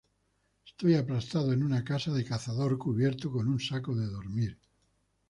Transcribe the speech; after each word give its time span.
Estoy 0.65 0.95
aplastado 0.95 1.53
en 1.53 1.61
una 1.61 1.83
casa 1.83 2.11
de 2.11 2.25
cazador, 2.25 2.75
cubierto 2.79 3.31
con 3.31 3.47
un 3.47 3.59
saco 3.59 3.93
de 3.93 4.07
dormir. 4.07 4.57